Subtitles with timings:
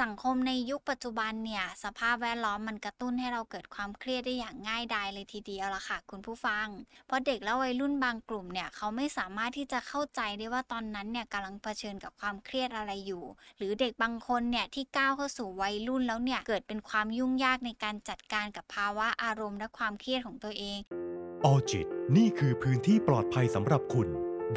[0.00, 6.66] สังคมในยุคปัจจุบันเนี่ย สภาพแวดล้อมมันกระตุ้นให้เราเกิดความเครียดได้อย่างง่ายดายเลยทีเดียวละค่ะ คุณผู้ฟัง
[7.06, 13.24] เพราะเด็กและวัยรุ่นบางกลุ่มเนี่ยเขาไม่สามารถที่จะเข้าใจได้ว่าตอนนั้นเนี่ยกำลังเผชิญกับความเครียดอะไรอยู่
[13.58, 20.78] หรือเด็กบางคนเนี่ยที่ก้าวเข้าสู่วัยรุ่นแล้วเนี่ยเกิดเป็นความยุ่งยากในการจัดการกับภาวะอารมณ์และความเครียดของตัวเอง
[21.44, 21.86] ออจิต
[22.16, 24.08] นี่คือพื้นที่ปลอดภัยสำหรับคุณ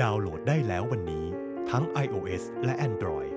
[0.02, 1.26] ดาวน์โหลดได้แล้ววันนี้
[1.70, 3.35] ทั้ง iOS และ Android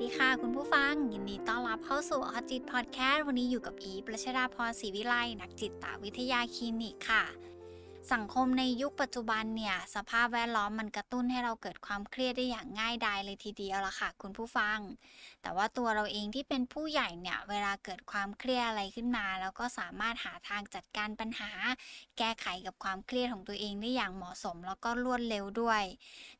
[0.00, 7.24] ดีค่ะคุณผู้ฟัง ยินดีต้อนรับเข้าสู่ออจิตพอดแคสต์วันนี้อยู่กับอีประชดาพรศรีวิไลนักจิตวิทยาคลินิกค่ะ
[8.12, 14.78] สังคมในยุคปัจจุบันเนี่ย สภาพแวดล้อมมันกระตุ้นให้เราเกิดความเครียดได้อย่างง่ายดายเลยทีเดียวละค่ะ คุณผู้ฟัง
[15.42, 21.50] แต่ว่าตัวเราเองที่เป็นผู้ใหญ่เนี่ย เวลาเกิดความเครียดอะไรขึ้นมา แล้วก็สามารถหาทางจัดการปัญหา
[22.18, 25.82] แก้ไขกับความเครียดของตัวเองได้อย่างเหมาะสม แล้วก็รวดเร็วด้วย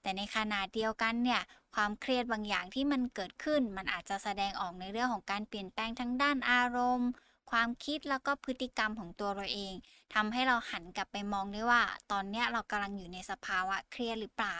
[0.03, 1.43] แต่ในขณะเดียวกันเนี่ย
[1.75, 7.11] ความเครียดบางอย่างที่มันเกิดขึ้น มันอาจจะแสดงออกในเรื่องของการเปลี่ยนแปลงทั้งด้านอารมณ์
[7.51, 9.75] ความคิดแล้วก็พฤติกรรมของตัวเราเอง
[10.15, 11.83] ทำให้เราหันกลับไปมองได้ว่า
[12.13, 14.59] ตอนนี้เรากำลังอยู่ในสภาวะเครียดหรือเปล่า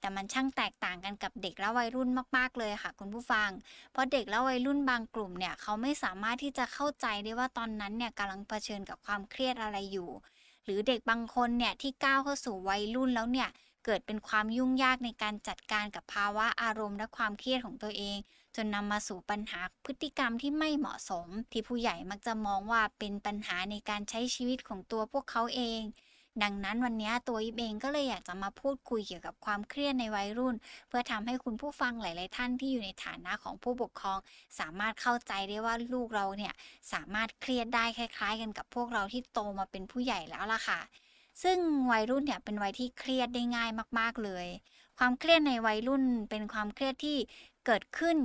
[0.00, 3.50] แต่มันช่างแตกต่างกันกับเด็กและวัยรุ่นมาก ๆ เลยค่ะ คุณผู้ฟัง
[3.92, 10.10] เพราะเด็กและวัยรุ่นบางกลุ่มเนี่ยเขาไม่สามารถที่จะเข้าใจได้ว่าตอนนั้นเนี่ยกำลังเผชิญกับความเครียดอะไรอยู่
[10.64, 13.48] หรือเด็กบางคนเนี่ยที่ก้าวเข้าสู่วัยรุ่นแล้วเนี่ย
[13.86, 18.18] เกิดเป็นความยุ่งยากในการจัดการกับภาวะอารมณ์และความเครียดของตัวเอง
[18.56, 25.82] จนนำมาสู่ปัญหาพฤติกรรมที่ไม่เหมาะสม ที่ผู้ใหญ่มักจะมองว่าเป็นปัญหาในการใช้ชีวิตของตัวพวกเขาเอง
[26.42, 30.54] ดังนั้นวันนี้ตัวอิบเองก็เลยอยากจะมาพูดคุยเกี่ยวกับความเครียดในวัยรุ่น
[30.88, 34.18] เพื่อทำให้คุณผู้ฟังหลาย ๆ ท่านที่อยู่ในฐานะของผู้ปกครอง
[34.58, 36.54] สามารถเข้าใจได้ว่าลูกเราเนี่ย
[36.92, 40.80] สามารถเครียดได้คล้าย ๆ กันกับพวกเราที่โตมาเป็นผู้ใหญ่แล้วล่ะค่ะ
[41.42, 41.58] ซึ่ง
[41.90, 44.46] วัยรุ่นเนี่ยเป็นวัยที่เครียดได้ง่ายมาก ๆเลย
[44.98, 47.18] ความเครียดในวัยรุ่นเป็นความเครียดที่
[47.66, 48.18] เกิดขึ้น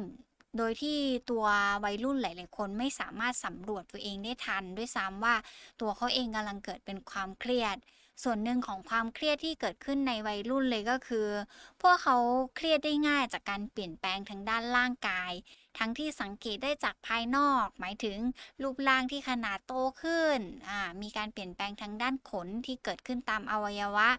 [0.57, 0.97] โดยที่
[1.29, 1.45] ตัว
[1.83, 5.35] วัยรุ่นหลาย ๆ คนไม่สามารถสำรวจตัวเองได้ทัน ด้วยซ้ำว่า
[5.81, 7.77] ตัวเขาเองกำลังเกิดเป็นความเครียด
[8.23, 11.27] ส่วนหนึ่งของความเครียดที่เกิดขึ้นในวัยรุ่นเลยก็คือ
[11.81, 12.17] พวกเขา
[12.55, 15.31] เครียดได้ง่ายจากการเปลี่ยนแปลงทางด้านร่างกาย
[15.77, 18.17] ทั้งที่สังเกตได้จากภายนอก หมายถึง
[18.61, 20.39] รูปร่างที่ขนาดโตขึ้น
[21.01, 24.09] มีการเปลี่ยนแปลงทางด้านขนที่เกิดขึ้นตามอวัยวะ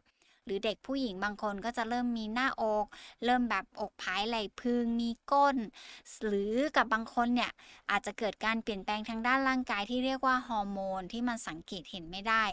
[0.44, 2.86] หรือเด็กผู้หญิงบางคนก็จะเริ่มมีหน้าอก
[3.24, 5.56] เริ่มแบบอกผายไหล่พึง มีก้น
[6.26, 7.52] หรือกับบางคนเนี่ย
[7.90, 12.44] อาจจะเกิดการเปลี่ยนแปลงทางด้านร่างกายที่เรียกว่าฮอร์โมนที่มันสังเกตเห็นไม่ได้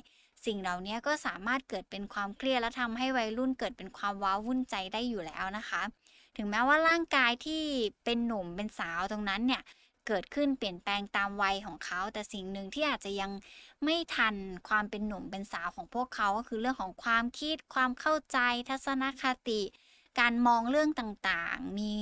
[0.46, 5.82] สิ่งเหล่านี้ก็สามารถเกิดเป็นความเครียดและทำให้วัยรุ่นเกิดเป็นความว้าวุ่นใจได้อยู่แล้วนะคะ
[6.42, 7.64] ถึงแม้ว่าร่างกายที่
[8.06, 9.62] เป็นหนุ่มเป็นสาวตรงนั้นเนี่ย
[10.08, 13.32] เกิดขึ้นเปลี่ยนแปลงตามวัยของเขา แต่สิ่งหนึ่งที่อาจจะยัง
[13.84, 14.36] ไม่ทัน
[14.70, 18.38] ความเป็นหนุ่มเป็นสาวของพวกเขาก็คือเรื่องของความคิดความเข้าใจ
[18.70, 19.62] ทัศนคติ
[20.20, 21.94] การมองเรื่องต่างๆ มี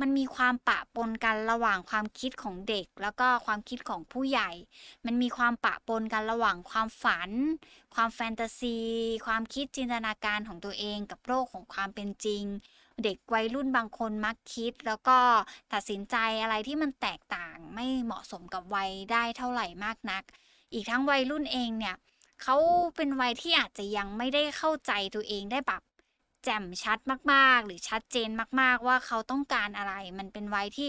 [0.00, 4.50] มันมีความปะปนกันระหว่างความคิดของเด็ก แล้วก็ความคิดของผู้ใหญ่
[5.06, 7.30] มันมีความปะปนกันระหว่างความฝัน
[7.94, 8.78] ความแฟนตาซี
[9.26, 12.44] ความคิดจินตนาการของตัวเองกับโลกของความเป็นจริง
[13.04, 15.18] เด็กวัยรุ่นบางคนมักคิด แล้วก็
[15.72, 20.22] ตัดสินใจอะไรที่มันแตกต่างไม่เหมาะสมกับวัยได้เท่าไหร่มากนัก
[20.72, 21.96] อีกทั้งวัยรุ่นเองเนี่ย
[22.42, 22.56] เขา
[22.96, 25.82] เป็นวัยที่อาจจะยังไม่ได้เข้าใจตัวเองได้แบบ
[26.44, 26.98] แจ่มชัด
[27.32, 28.28] มากๆ หรือชัดเจน
[28.60, 30.88] มากๆ ว่าเขาต้องการอะไร มันเป็นวัยที่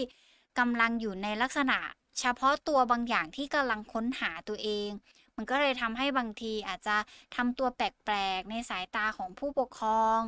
[0.58, 1.78] กำลังอยู่ในลักษณะ
[2.20, 4.90] เฉพาะตัวบางอย่างที่กำลังค้นหาตัวเอง
[5.38, 6.96] มันก็เลยทำให้บางทีอาจจะ
[7.36, 10.18] ทำตัวแปลกๆในสายตาของผู้ปกครอง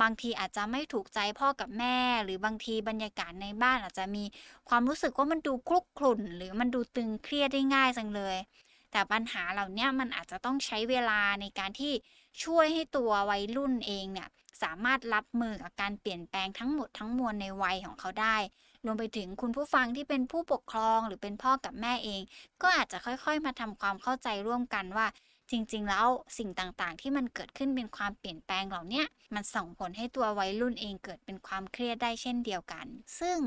[0.00, 4.24] บางทีอาจจะไม่ถูกใจพ่อกับแม่ หรือบางทีบรรยากาศในบ้านอาจจะมี
[4.68, 8.36] ความรู้สึกว่ามันดูคลุกคลุ่น หรือมันดูตึงเครียดได้ง่ายจังเลย
[8.92, 11.92] แต่ปัญหาเหล่านี้มันอาจจะต้องใช้เวลาในการที่
[12.44, 14.28] ช่วยให้ตัววัยรุ่นเองเนี่ย
[14.62, 18.36] สามารถรับมือกับการเปลี่ยนแปลงทั้งหมดทั้งมวลในวัยของเขาได้
[18.84, 22.22] รวมไปถึงคุณผู้ฟังที่เป็นผู้ปกครองหรือเป็นพ่อกับแม่เอง
[22.62, 25.06] ก็อาจจะค่อยๆ มาทำความเข้าใจร่วมกันว่า
[25.50, 26.06] จริงๆ แล้ว
[26.38, 29.02] สิ่งต่างๆ ที่มันเกิดขึ้นเป็นความเปลี่ยนแปลงเหล่านี้
[29.34, 32.86] มันส่งผลให้ตัววัยรุ่นเองเกิดเป็นความเครียดได้เช่นเดียวกัน
[33.20, 33.38] ซึ่ง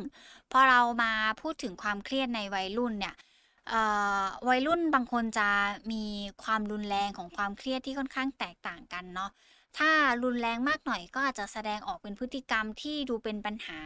[0.52, 1.12] พอเรามา
[1.42, 3.16] พูดถึงความเครียดในวัยรุ่นเนี่ย
[4.50, 5.48] วัยรุ่นบางคนจะ
[5.92, 6.04] มี
[6.44, 9.32] ความรุนแรงของความเครียดที่ค่อนข้างแตกต่างกันเนาะ
[9.78, 9.92] ถ้า
[10.24, 13.80] รุนแรงมากหน่อยก็อาจจะแสดงออกเป็นพฤติกรรมที่ดูเป็นปัญหา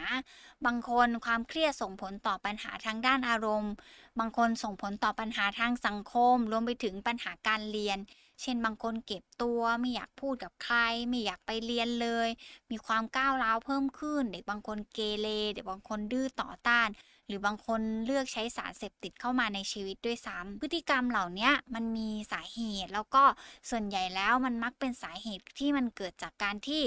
[0.66, 3.72] บางคนความเครียดส่งผลต่อปัญหาทางด้านอารมณ์
[4.18, 7.98] บางคนส่งผลต่อปัญหาทางสังคม รวมไปถึงปัญหาการเรียน
[8.42, 10.78] เช่น บางคนเก็บตัวไม่อยากพูดกับใคร
[11.08, 12.28] ไม่อยากไปเรียนเลย
[12.70, 16.88] มีความก้าวร้าวเพิ่มขึ้น เด็กบางคนเกเรเด็กบางคนดื้อต่อต้าน
[17.26, 23.22] หรือบางคนเลือกใช้สารเสพติดเข้ามาในชีวิตด้วยซ้ำพฤติกรรมเหล่านี้มันมีสาเหตุ แล้วก็
[23.70, 26.82] ส่วนใหญ่แล้วมันมักเป็นสาเหตุที่มันเกิดจากการที่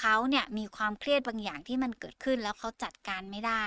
[0.00, 3.64] เขาเนี่ยมีความเครียดบางอย่างที่มันเกิดขึ้นแล้วเขาจัดการไม่ได้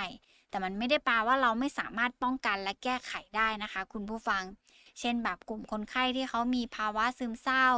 [0.50, 4.42] แต่มันไม่ได้แปลว่าเราไม่สามารถป้องกันและแก้ไขได้นะคะ คุณผู้ฟัง
[5.00, 7.68] เช่นแบบกลุ่มคนไข้ที่เขามีภาวะซึมเศร้า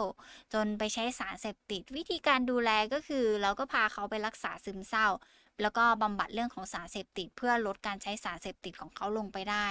[0.55, 5.07] จนไปใช้สารเสพติด วิธีการดูแลก็คือ เราก็พาเขาไปรักษาซึมเศร้า
[5.63, 9.67] แล้วก็บำบัดเรื่องของสารเสพติด เพื่อลดการใช้สารเสพติดของเขาลงไปได้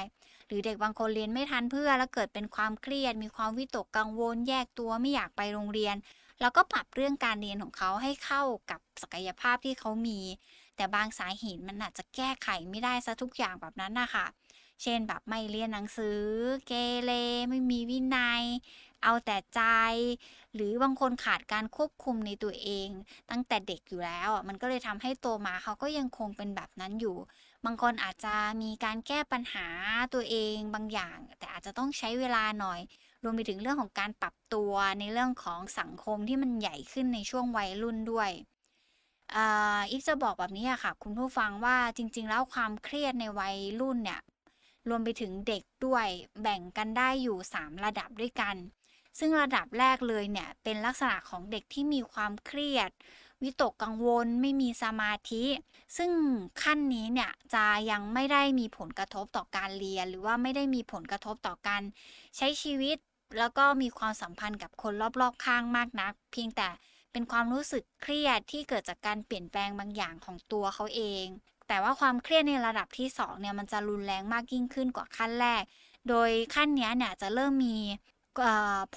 [0.47, 5.95] หรือเด็กบางคนเรียนไม่ทันเพื่อแล้วเกิดเป็นความเครียด มีความวิตกกังวล แยกตัวไม่อยากไปโรงเรียน
[6.41, 10.19] แล้วก็ปรับเรื่องการเรียนของเขาให้เข้ากับศักยภาพที่เขามี
[10.75, 14.25] แต่บางสาเหตุมันอาจจะแก้ไขไม่ได้ซะทุกอย่างแบบนั้นนะคะ
[14.83, 16.21] เช่นแบบไม่เรียนหนังสือ
[16.67, 16.73] เก
[17.05, 17.11] เร
[17.49, 18.43] ไม่มีวินัย
[19.03, 19.61] เอาแต่ใจ
[20.55, 22.89] หรือบางคนขาดการควบคุมในตัวเอง
[23.29, 27.17] ตั้งแต่เด็กอยู่แล้วมันก็เลยทำให้โตมาเขาก็ยังคงเป็นแบบนั้นอยู่
[27.65, 29.67] บางคนอาจจะมีการแก้ปัญหา
[30.13, 32.79] ตัวเองบางอย่าง แต่อาจจะต้องใช้เวลาหน่อย
[33.23, 38.31] รวมไปถึงเรื่องของการปรับตัวในเรื่องของสังคมที่มันใหญ่ขึ้นในช่วงวัยรุ่นด้วย
[39.35, 44.21] อีฟจะบอกแบบนี้ค่ะ คุณผู้ฟังว่าจริง ๆ แล้วความเครียดในวัยรุ่นเนี่ย
[44.89, 46.07] รวมไปถึงเด็กด้วย
[46.41, 48.55] แบ่งกันได้อยู่ 3 ระดับด้วยกัน
[49.19, 52.91] ซึ่งระดับแรกเลยเนี่ยเป็นลักษณะของเด็กที่มีความเครียด
[53.43, 55.45] วิตกกังวลไม่มีสมาธิ
[55.97, 56.11] ซึ่ง
[56.63, 61.81] ขั้นนี้เนี่ยจะยังไม่ได้มีผลกระทบต่อการเรียน หรือว่าไม่ได้มีผลกระทบต่อการ
[62.37, 62.97] ใช้ชีวิต
[63.39, 66.69] แล้วก็มีความสัมพันธ์กับคนรอบๆข้างมากนัก เพียงแต่
[67.11, 71.25] เป็นความรู้สึกเครียดที่เกิดจากการเปลี่ยนแปลงบางอย่างของตัวเขาเอง
[71.67, 75.63] แต่ว่าความเครียดในระดับที่2เนี่ยมันจะรุนแรงมากยิ่งขึ้นกว่าขั้นแรก
[76.09, 77.77] โดยขั้นนี้เนี่ยจะเริ่มมี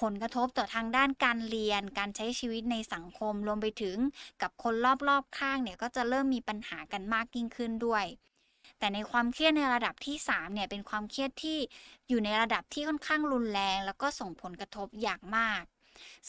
[0.01, 3.97] ผลกระทบต่อทางด้านการเรียน การใช้ชีวิตในสังคมรวมไปถึง
[4.41, 4.73] กับคน
[5.07, 8.05] รอบๆข้างเนี่ยก็จะเริ่มมีปัญหากันมากยิ่งขึ้นด้วย
[8.79, 11.57] แต่ในความเครียดในระดับที่3เนี่ยเป็นความเครียดที่
[12.09, 15.63] อยู่ในระดับที่ค่อนข้างรุนแรง แล้วก็ส่งผลกระทบอย่างมาก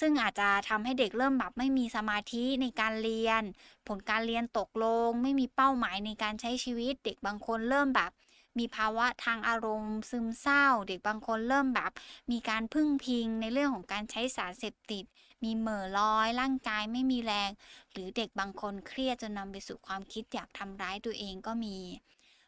[0.00, 3.42] ซึ่งอาจจะทำให้เด็กเริ่มแบบไม่มีสมาธิในการเรียน
[3.88, 8.10] ผลการเรียนตกลง ไม่มีเป้าหมายในการใช้ชีวิต เด็กบางคนเริ่มแบบ
[8.58, 11.92] มีภาวะทางอารมณ์ซึมเศร้า เด็กบางคนเริ่มแบบ
[12.30, 15.04] มีการพึ่งพิงในเรื่องของการใช้สารเสพติด
[15.44, 17.50] มีเหม่อลอย ร่างกายไม่มีแรง
[17.92, 21.78] หรือเด็กบางคนเครียดจนนำไปสู่ความคิดอยากทำร้ายตัวเองก็มี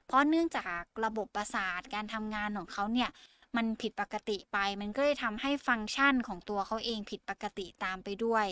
[0.07, 3.11] เพราะเนื่องจากระบบประสาทการทำงานของเขาเนี่ย
[3.57, 8.47] มันผิดปกติไป มันก็เลยทำให้ฟังก์ชันของตัวเขาเองผิดปกติตามไปด้วย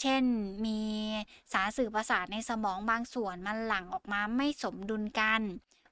[0.00, 0.24] เช่น
[0.66, 0.78] มี
[1.52, 5.42] สารสื่อประสาทในสมองบางส่วนมันหลั่งออกมาไม่สมดุลกัน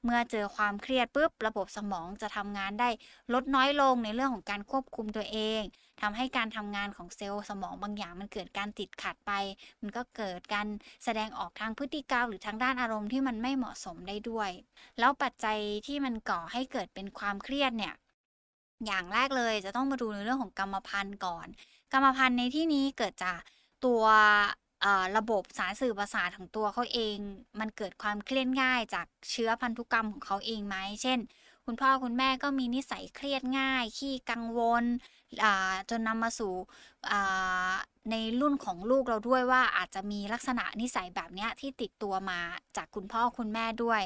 [0.05, 2.89] เมื่อเจอความเครียดปุ๊บระบบสมองจะทำงานได้
[3.35, 5.63] ลดน้อยลงในเรื่องของการควบคุมตัวเอง
[6.01, 9.33] ทำให้การทำงานของเซลล์สมองบางอย่างมันเกิดการติดขัดไป
[9.81, 10.67] มันก็เกิดการ
[11.05, 14.51] แสดงออกทางพฤติกรรมหรือทางด้านอารมณ์ที่มันไม่เหมาะสมได้ด้วย
[14.99, 17.95] แล้วปัจจัยที่มันก่อให้เกิดเป็นความเครียดเนี่ย
[18.87, 21.47] อย่างแรกเลยจะต้องมาดูในเรื่องของกรรมพันธุ์ก่อน
[21.93, 23.39] กรรมพันธุ์ในที่นี้เกิดจาก
[23.85, 24.03] ตัว
[25.17, 27.17] ระบบสารสื่อประสาทของตัวเขาเอง
[27.61, 31.19] มันเกิดความเครียดง่ายจากเชื้อพันธุกรรมของเขาเองไหม เช่น
[31.67, 34.85] คุณพ่อคุณแม่ก็มีนิสัยเครียดง่าย ขี้กังวล
[35.91, 36.55] จนนำมาสู่
[38.11, 42.41] ในรุ่นของลูกเราด้วยว่าอาจจะมีลักษณะนิสัยแบบนี้ที่ติดตัวมา
[42.77, 44.03] จากคุณพ่อคุณแม่ด้วย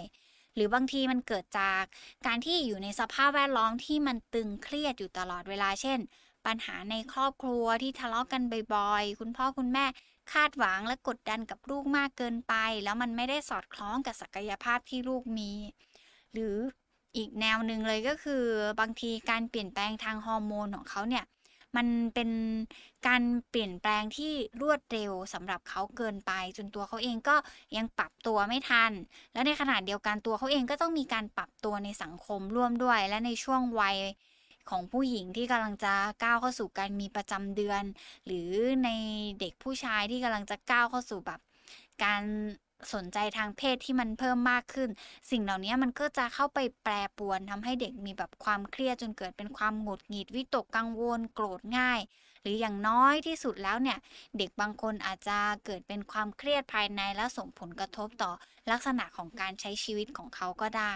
[0.54, 1.82] หรือบางทีมันเกิดจาก
[2.26, 5.98] การที่อยู่ในสภาพแวดล้อมที่มันตึงเครียดอยู่ตลอดเวลา เช่น
[6.46, 8.42] ปัญหาในครอบครัวที่ทะเลาะกกัน
[8.74, 9.84] บ่อยๆ คุณพ่อคุณแม่
[10.32, 12.54] คาดหวังและกดดันกับลูกมากเกินไป
[12.84, 15.52] แล้วมันไม่ได้สอดคล้องกับศักยภาพที่ลูกมี
[16.32, 16.56] หรือ
[17.16, 18.44] อีกแนวหนึ่งเลยก็คือ
[18.80, 21.24] บางทีการเปลี่ยนแปลงทางฮอร์โมนของเขาเนี่ย
[21.76, 22.30] มันเป็น
[23.06, 24.32] การเปลี่ยนแปลงที่
[24.62, 27.36] รวดเร็วสำหรับเขาเกินไป จนตัวเขาเองก็
[27.76, 28.92] ยังปรับตัวไม่ทัน
[29.32, 33.96] และในขณะเดียวกันตัวเขาเองก็ต้องมีการปรับตัวในสังคมร่วมด้วย และในช่วงวัย
[34.70, 35.94] ของผู้หญิงที่กำลังจะ
[36.24, 37.82] ก้าวเข้าสู่การมีประจำเดือน
[38.26, 38.50] หรือ
[38.84, 38.90] ใน
[39.40, 41.40] เด็กผู้ชายที่กำลังจะก้าวเข้าสู่แบบ
[42.04, 42.22] การ
[42.94, 44.90] สนใจทางเพศที่มันเพิ่มมากขึ้น
[45.30, 52.00] สิ่งเหล่านี้มันก็จะเข้าไปแปรปวนทำให้เด็กมีแบบความเครียดจนเกิดเป็นความหงุดหงิดวิตกกังวลโกรธง่าย
[52.40, 53.98] หรืออย่างน้อยที่สุดแล้วเนี่ย
[54.38, 58.32] เด็กบางคนอาจจะเกิดเป็นความเครียดภายในและส่งผลกระทบต่อ
[58.70, 60.94] ลักษณะของการใช้ชีวิตของเขาก็ได้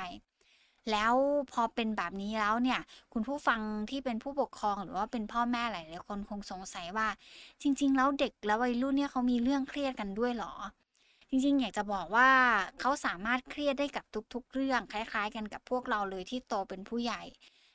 [0.92, 1.14] แล้ว
[1.52, 2.80] พอเป็นแบบนี้แล้วเนี่ย
[3.12, 7.08] คุณผู้ฟังที่เป็นผู้ปกครองหรือว่าเป็นพ่อแม่หลายๆคนคงสงสัยว่า
[7.62, 10.52] จริง ๆ แล้วเด็กและวัยรุ่นเนี่ยเขามีเรื่องเครียดกันด้วยหรอ
[11.30, 12.28] จริง ๆ อยากจะบอกว่า
[12.80, 14.04] เขาสามารถเครียดได้กับ
[14.34, 17.22] ทุก ๆ เรื่องคล้าย ๆ กันกับพวกเราเลยที่โตเป็นผู้ใหญ่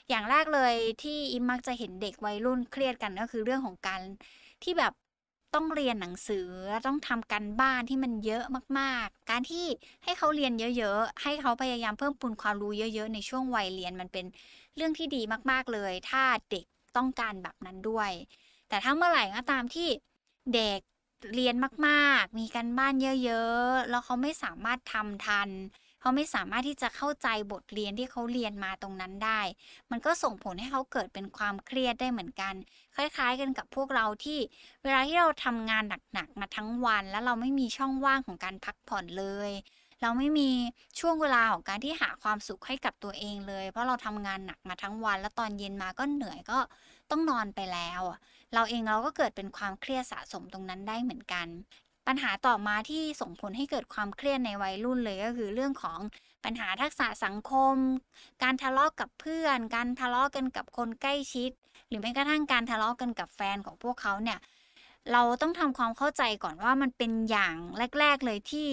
[0.10, 4.02] อย่างแรกเลยที่อิมมักจะเห็นเด็กวัยรุ่นเครียดกันก็คือเรื่องของการ
[4.64, 4.94] ที่แบบ
[5.54, 6.48] ต้องเรียนหนังสือ
[6.86, 8.44] ต้องทำกันบ้านที่มันเยอะ
[8.80, 9.66] มากๆ การที่
[10.04, 14.26] ให้เขาเรียนเยอะๆ ให้เขาพยายามเพิ่มพูนความรู้เยอะ ๆ ในช่วงวัยเรียนมันเป็น
[14.76, 16.66] เรื่องที่ดีมากๆเลย ถ้าเด็ก
[16.98, 18.12] ต้องการแบบนั้นด้วย
[18.70, 19.88] แต่ถ้าเมื่อไหร่ก็ตามที่
[20.56, 20.80] เด็ก
[21.36, 21.56] เรียน
[21.88, 22.94] มากๆ มีการบ้าน
[23.24, 25.50] เยอะ ๆ แล้วเขาไม่สามารถทำทัน
[26.04, 29.42] เขาไม่สามารถที่จะเข้าใจบทเรียนที่เขาเรียนมาตรงนั้นได้
[29.92, 32.54] มันก็ส่งผลให้เขาเกิดเป็นความเครียดได้เหมือนกัน
[32.96, 34.40] คล้าย ๆ กันกับพวกเราที่
[34.84, 35.84] เวลาที่เราทำงาน
[36.14, 39.52] หนักๆมาทั้งวัน แล้วเราไม่มีช่องว่างของการพักผ่อนเลย
[40.02, 40.52] เราไม่มี
[41.00, 46.60] ช่วงเวลาของการที่หาความสุขให้กับตัวเองเลย เพราะเราทำงานหนักมาทั้งวัน แล้วตอนเย็นมาก็เหนื่อยก็
[47.12, 48.02] ต้องนอนไปแล้ว
[48.54, 51.48] เราเองเราก็เกิดเป็นความเครียดสะสมตรงนั้นได้เหมือนกัน
[52.08, 56.00] ปัญหาต่อมาที่ส่งผลให้เกิดความเครียดในวัยรุ่นเลยก็คือเรื่องของ
[56.44, 57.76] ปัญหาทักษะสังคม
[58.44, 61.52] การทะเลาะกกับเพื่อน การทะเลาะกันกับคนใกล้ชิด
[61.88, 64.40] หรือแม้กระทั่งการทะเลาะกันกับแฟนของพวกเขาเนี่ย
[65.12, 67.56] เราต้องทำความเข้าใจก่อนว่ามันเป็นอย่าง
[68.00, 68.70] แรก ๆเลยที่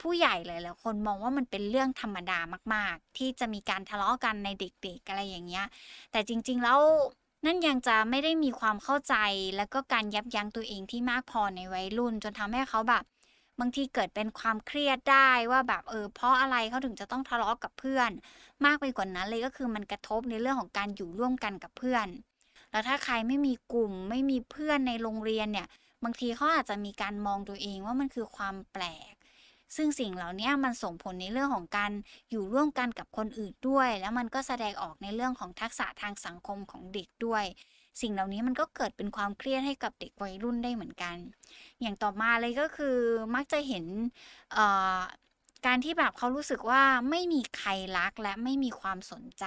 [0.00, 2.38] ผู้ใหญ่หลายๆคนมองว่ามันเป็นเรื่องธรรมดา
[2.74, 5.66] มาก ๆ ที่จะมีการทะเลาะกันในเด็ก ๆ อะไรอย่างเงี้ย
[6.12, 6.80] แต่จริง ๆ แล้ว
[7.44, 9.14] นั่นยังจะไม่ได้มีความเข้าใจ
[9.56, 13.04] แล้วก็การยับยั้งตัวเองที่มากพอในวัยรุ่น จนทำให้เขาแบบ
[13.60, 18.10] บางทีเกิดเป็นความเครียดได้ว่าแบบเออเพราะอะไรเขาถึงจะต้องทะเลาะกับเพื่อน
[18.64, 22.06] มากไปกว่านั้นเลยก็คือมันกระทบในเรื่องของการอยู่ร่วมกันกับเพื่อน
[22.70, 25.66] แล้วถ้าใครไม่มีกลุ่มไม่มีเพื่อนในโรงเรียนเนี่ย
[26.04, 29.14] บางทีเขาอาจจะมีการมองตัวเองว่ามันคือความแปลก
[29.76, 31.92] ซึ่งสิ่งเหล่านี้มันส่งผลในเรื่องของการ
[32.30, 37.44] อยู่ร่วมกันกับคนอื่นด้วย แล้วมันก็แสดงออกในเรื่องของทักษะทางสังคมของเด็กด้วย
[38.00, 41.16] สิ่งเหล่านี้มันก็เกิดเป็นความเครียดให้กับเด็กวัยรุ่นได้เหมือนกัน
[41.80, 42.96] อย่างต่อมาเลยก็คือ
[43.34, 43.84] มักจะเห็น
[45.66, 49.44] การที่แบบเขารู้สึกว่าไม่มีใครรักและไม่มีความสนใจ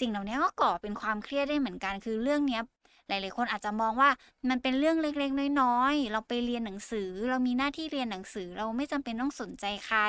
[0.00, 2.60] สิ่งเหล่านี้ก็ก่อเป็นความเครียดได้เหมือนกัน คือเรื่องนี้
[3.08, 4.10] หลาย ๆ คนอาจจะมองว่า
[4.50, 10.00] มันเป็นเรื่องเล็กๆ น้อยๆ เราไปเรียนหนังสือ เรามีหน้าที่เรียนหนังสือ เราไม่จำเป็นต้องสนใจใคร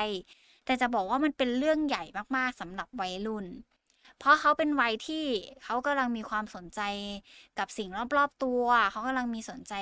[0.64, 2.02] แต่จะบอกว่ามันเป็นเรื่องใหญ่
[2.36, 3.46] มากๆสำหรับวัยรุ่น
[4.18, 5.24] เพราะเขาเป็นวัยที่
[5.64, 6.80] เขากำลังมีความสนใจ
[7.58, 9.74] กับสิ่งรอบ ๆ ตัว เขากำลังมีสนใจ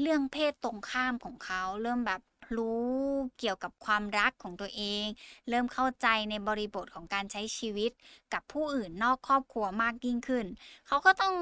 [0.00, 2.20] เรื่องเพศตรงข้ามของเขา เริ่มแบบ
[2.56, 2.86] รู้
[3.38, 5.06] เกี่ยวกับความรักของตัวเอง
[5.48, 7.90] เริ่มเข้าใจในบริบทของการใช้ชีวิต
[8.32, 10.46] กับผู้อื่นนอกครอบครัวมากยิ่งขึ้น
[10.86, 11.34] เขาก็ต้อง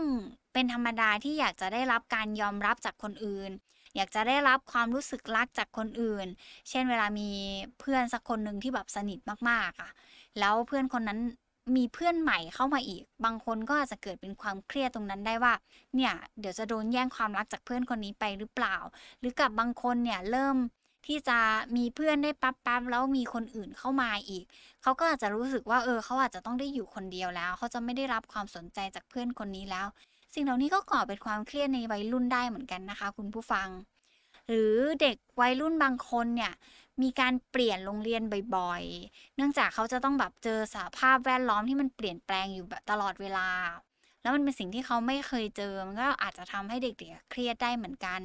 [0.53, 3.51] เป็นธรรมดาที่อยากจะได้รับการยอมรับจากคนอื่น
[3.97, 6.27] อยากจะได้รับความรู้สึกรักจากคนอื่น
[6.69, 7.31] เช่นเวลามี
[7.81, 9.19] เพื่อนสักคนหนึ่งที่แบบสนิท
[9.51, 9.91] มากๆอะ
[10.39, 11.21] แล้วเพื่อนคนนั้น
[11.77, 15.55] มีเพื่อนใหม่เข้ามาอีก บางคนก็อาจจะเกิดเป็นความเครียดตรงนั้นได้ว่า
[15.95, 18.77] เนี่ย เดี๋ยวจะโดนแย่งความรักจากเพื่อนคนนี้ไปหรือเปล่า
[19.19, 20.57] หรือกับบางคนเนี่ยเริ่ม
[21.07, 21.39] ที่จะ
[21.77, 24.45] มีเพื่อนได้ปั๊บปั๊บแล้วมีคนอื่นเข้ามาอีก
[24.83, 29.87] เขาก็อาจจะรู้สึกว่าเออเขาอาจจะต้องได้อยู่คนเดียวแล้ว เขาจะไม่ได้รับความสนใจจากเพื่อนคนนี้แล้ว
[30.35, 33.69] สิ่งเหล่านี้ก็ก่อเป็นความเครียดในวัยรุ่นได้เหมือนกันนะคะ คุณผู้ฟัง
[34.49, 36.53] หรือเด็กวัยรุ่นบางคนเนี่ย
[37.03, 38.23] มีการเปลี่ยนโรงเรียน
[38.57, 43.49] บ่อยๆ เนื่องจากเขาจะต้องแบบเจอสภาพแวดล้อมที่มันเปลี่ยนแปลงอยู่แบบตลอดเวลา
[44.23, 48.21] แล้วมันเป็นสิ่งที่เขาไม่เคยเจอ มันก็อาจจะทำให้เด็กๆเครียดได้เหมือนกัน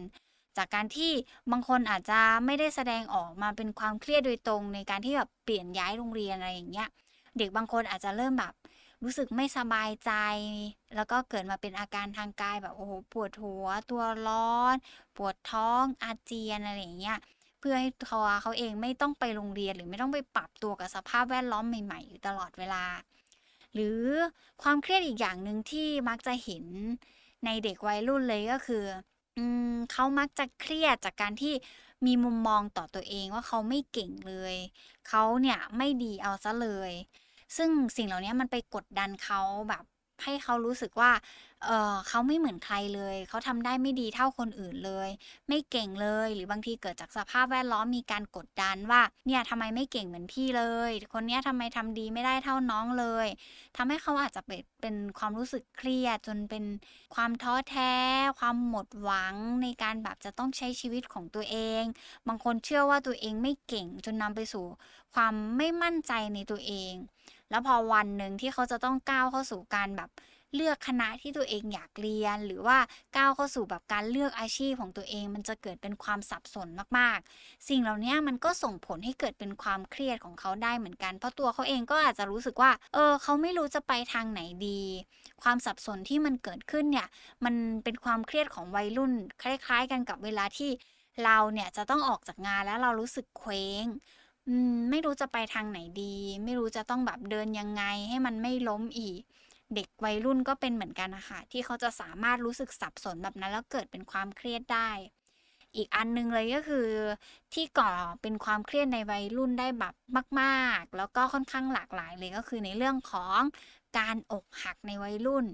[0.59, 1.11] จากการที่
[1.51, 6.89] บางคนอาจจะไม่ได้แสดงออกมาเป็นความเครียดโดยตรงในการที่แบบเปลี่ยนย้ายโรงเรียนอะไรอย่างเงี้ย
[7.37, 8.53] เด็กบางคนอาจจะเริ่มแบบ
[9.03, 10.11] รู้สึกไม่สบายใจ
[10.95, 14.75] แล้วก็เกิดมาเป็นอาการทางกายแบบโอ้โหปวดหัว ตัวร้อน
[15.17, 17.17] ปวดท้องอาเจียนอะไรอย่างเงี้ย
[17.59, 22.85] เพื่อให้เขาเขาเองไม่ต้องไปโรงเรียนหรือไม่ต้องไปปรับตัวกับสภาพแวดล้อมใหม่ๆอยู่ตลอดเวลา
[23.73, 24.01] หรือ
[24.61, 26.65] ความเครียดอีกอย่างหนึ่งที่มักจะเห็น
[27.45, 28.83] ในเด็กวัยรุ่นเลยก็คือ
[29.38, 31.53] อืมเขามักจะเครียดจากการที่
[32.05, 34.55] มีมุมมองต่อตัวเองว่าเขาไม่เก่งเลย
[35.07, 36.91] เขาเนี่ยไม่ดีเอาซะเลย
[37.57, 39.83] ซึ่งสิ่งเหล่านี้มันไปกดดันเขาแบบ
[40.23, 41.11] ให้เขารู้สึกว่า
[41.65, 45.09] เออเขาไม่เหมือนใครเลย เขาทำได้ไม่ดีเท่าคนอื่นเลย
[45.47, 53.27] ไม่เก่งเลย หรือบางทีเกิดจากสภาพแวดล้อมมีการกดดันว่า เนี่ยทำไมไม่เก่งเหมือนพี่เลย คนนี้ทำไมทำดีไม่ได้เท่าน้องเลย
[53.77, 56.63] ทำให้เขาอาจจะเป็นเป็นความรู้สึกเครียดจนเป็น
[57.15, 57.93] ความท้อแท้
[58.39, 61.83] ความหมดหวังในการแบบจะต้องใช้ชีวิตของตัวเอง
[62.27, 64.65] บางคนเชื่อว่าตัวเองไม่เก่งจนนำไปสู่
[65.13, 66.93] ความไม่มั่นใจในตัวเอง
[67.49, 70.09] แล้วพอวันหนึ่งที่เขาจะต้องก้าวเข้าสู่การแบบ
[70.55, 72.77] เลือกคณะที่ตัวเองอยากเรียน หรือว่า
[73.17, 84.81] ก้าวเข้าสู่แบบการเลือกอาชีพของตัวเอง มันจะเกิดเป็นความสับสนมากๆ สิ่งเหล่านี้มันก็ส่งผลให้เกิดเป็นความเครียดของเขาได้เหมือนกัน เพราะตัวเขาเองก็อาจจะรู้สึกว่า เออ เขาไม่รู้จะไปทางไหนดี
[85.43, 87.07] ความสับสนที่มันเกิดขึ้นเนี่ย
[87.45, 90.69] มันเป็นความเครียดของวัยรุ่น คล้าย ๆ กันกับเวลาที่
[91.25, 93.85] เราเนี่ยจะต้องออกจากงานแล้วเรารู้สึกเคว้ง
[94.89, 99.21] ไม่รู้จะไปทางไหนดี ไม่รู้จะต้องแบบเดินยังไง ให้มันไม่ล้มอีก
[99.75, 104.89] เด็กวัยรุ่นก็เป็นเหมือนกันนะคะที่เขาจะสามารถรู้สึกสับสนแบบนั้นแล้วเกิดเป็นความเครียดได้
[105.75, 106.87] อีกอันนึงเลยก็คือ
[107.53, 107.91] ที่ก่อ
[108.21, 109.93] เป็นความเครียดในวัยรุ่นได้แบบ
[110.41, 113.39] มาก ๆ แล้วก็ค่อนข้างหลากหลายเลยก็คือในเรื่องของ
[113.97, 115.45] การอกหักในวัยรุ่น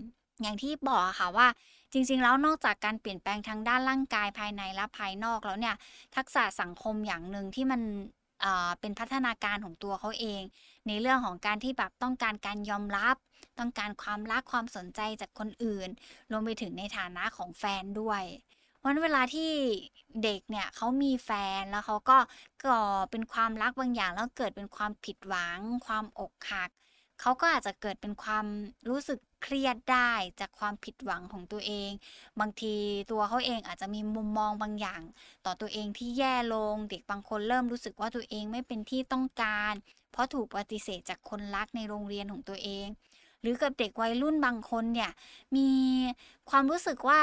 [0.42, 1.48] อย่างที่บอกค่ะว่า
[1.94, 5.76] จริง ๆ แล้วนอกจากการเปลี่ยนแปลงทางด้านร่างกายภายในและภายนอกแล้วเนี่ย
[6.16, 7.82] ทักษะสังคมอย่างหนึ่งที่มัน
[8.80, 10.42] เป็นพัฒนาการของตัวเขาเอง
[10.88, 13.16] ในเรื่องของการที่แบบต้องการการยอมรับ
[13.60, 15.90] ต้องการความรักความสนใจจากคนอื่น
[16.32, 18.24] รวมไปถึงในฐานะของแฟนด้วย
[18.86, 19.52] วันเวลาที่
[20.24, 22.18] เด็กเนี่ยเขามีแฟนแล้วเขาก็
[22.66, 26.70] ก่อเป็นความรักบางอย่าง แล้วเกิดเป็นความผิดหวัง ความอกหัก
[27.22, 28.46] เขาก็อาจจะเกิดเป็นความ
[28.90, 31.92] รู้สึก เครียดได้จากความผิดหวังของตัวเอง
[32.40, 32.76] บางที
[33.12, 35.02] ตัวเขาเองอาจจะมีมุมมองบางอย่าง
[35.46, 39.74] ต่อตัวเองที่แย่ลง เด็กบางคนเริ่มรู้สึกว่าตัวเองไม่เป็นที่ต้องการ
[40.12, 42.88] เพราะถูกปฏิเสธจากคนรักในโรงเรียนของตัวเอง
[43.42, 45.12] หรือกับเด็กวัยรุ่นบางคนเนี่ย
[45.56, 45.70] มี
[46.50, 47.22] ความรู้สึกว่า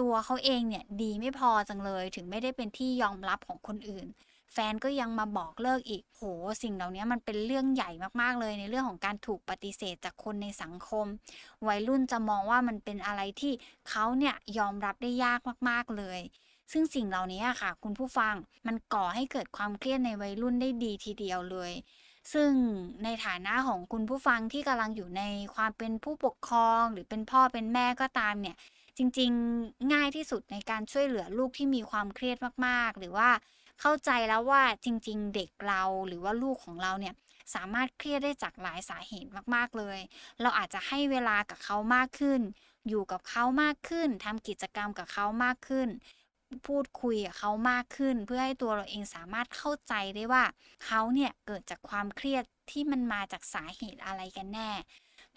[0.00, 4.06] ตัวเขาเองเนี่ยดีไม่พอจังเลย ถึงไม่ได้เป็นที่ยอมรับของคนอื่น
[4.52, 6.22] แฟนก็ยังมาบอกเลิกอีกโห
[6.62, 7.90] สิ่งเหล่านี้มันเป็นเรื่องใหญ่
[8.20, 11.06] มากๆเลย ในเรื่องของการถูกปฏิเสธจากคนในสังคม
[11.68, 13.52] วัยรุ่นจะมองว่ามันเป็นอะไรที่
[13.88, 16.20] เขาเนี่ยยอมรับได้ยากมากๆเลย
[16.72, 18.34] ซึ่งสิ่งเหล่านี้ค่ะ คุณผู้ฟัง
[18.66, 21.72] มันก่อให้เกิดความเครียดในวัยรุ่นได้ดีทีเดียวเลย
[22.32, 22.50] ซึ่ง
[23.04, 25.22] ในฐานะของคุณผู้ฟังที่กำลังอยู่ใน
[25.54, 28.56] ความเป็นผู้ปกครองหรือเป็นพ่อเป็นแม่ก็ตามเนี่ย
[28.98, 32.36] จริง ๆ ง่ายที่สุดในการช่วยเหลือลูกที่มีความเครียด
[32.66, 33.28] มากๆ หรือว่า
[33.80, 37.14] เข้าใจแล้วว่าจริง ๆ เด็กเราหรือว่าลูกของเราเนี่ย
[37.54, 39.98] สามารถเครียดได้จากหลายสาเหตุมากๆเลย
[40.40, 42.40] เราอาจจะให้เวลากับเขามากขึ้น
[42.88, 45.88] อยู่กับเขามากขึ้นทำกิจกรรมกับเขามากขึ้น
[46.66, 50.44] พูดคุยกับเขามากขึ้น เพื่อให้ตัวเราเองสามารถเข้าใจได้ว่า
[50.84, 54.70] เขาเนี่ยเกิดจากความเครียดที่มันมาจากสาเหตุอะไรกันแน่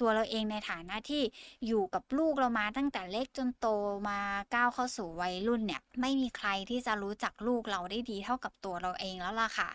[0.01, 1.23] ตัวเราเองในฐานะที่
[1.67, 3.67] อยู่กับลูกเรามาตั้งแต่เล็กจนโต
[4.09, 4.19] มา
[4.55, 9.69] ก้าวเข้าสู่วัยรุ่นเนี่ย ไม่มีใครที่จะรู้จักลูกเราได้ดีเท่ากับตัวเราเองแล้วล่ะค่ะ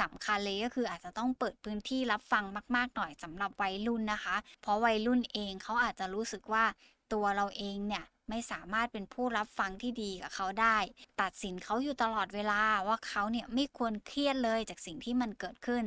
[0.00, 2.44] สำคัญเลยก็คืออาจจะต้องเปิดพื้นที่รับฟัง
[2.76, 6.64] มาก ๆ หน่อยสำหรับวัยรุ่นนะคะ เพราะวัยรุ่นเองเขาอาจจะรู้สึกว่า
[7.12, 10.78] ตัวเราเองเนี่ย ไม่สามารถเป็นผู้รับฟังที่ดีกับเขาได้
[11.20, 15.84] ตัดสินเขาอยู่ตลอดเวลาว่าเขาเนี่ยไม่ควรเครียดเลยจากสิ่งที่มันเกิดขึ้น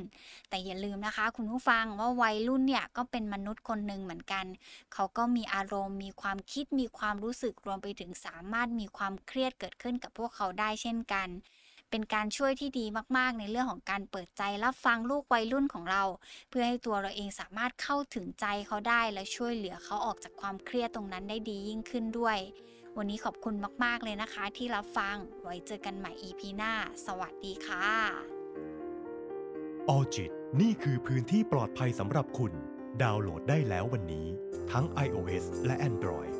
[0.49, 4.45] แต่อย่าลืมนะคะ คุณผู้ฟังว่าวัยรุ่นเนี่ยก็เป็นมนุษย์คนหนึ่งเหมือนกัน
[4.93, 11.29] เขาก็มีอารมณ์ มีความคิดมีความรู้สึกรวมไปถึงสามารถมีความเครียดเกิดขึ้นกับพวกเขาได้เช่นกัน
[11.91, 12.85] เป็นการช่วยที่ดี
[13.17, 16.03] มากๆ ในเรื่องของการเปิดใจรับฟังลูกวัยรุ่นของเรา
[16.49, 22.37] เพื่อให้ตัวเราเองสามารถเข้าถึงใจเขาได้และช่วยเหลือเขาออกจากความเครียดตรงนั้นได้ดียิ่งขึ้นด้วย
[22.97, 26.73] วันนี้ขอบคุณมากๆเลยนะคะ ที่รับฟังไว้เจอกันใหม่ EP หน้า
[27.05, 27.87] สวัสดีค่ะ
[29.89, 32.53] ออจิตนี่คือพื้นที่ปลอดภัยสำหรับคุณ
[33.03, 34.27] ดาวน์โหลดได้แล้ววันนี้
[34.71, 36.33] ทั้ง iOS และ Android